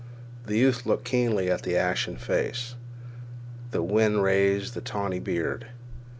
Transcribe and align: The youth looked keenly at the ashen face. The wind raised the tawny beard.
The 0.47 0.57
youth 0.57 0.87
looked 0.87 1.05
keenly 1.05 1.51
at 1.51 1.61
the 1.61 1.77
ashen 1.77 2.17
face. 2.17 2.73
The 3.69 3.83
wind 3.83 4.23
raised 4.23 4.73
the 4.73 4.81
tawny 4.81 5.19
beard. 5.19 5.67